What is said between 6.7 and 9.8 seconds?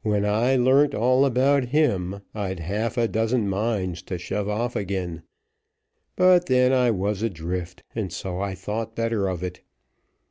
I was adrift, and so I thought better of it.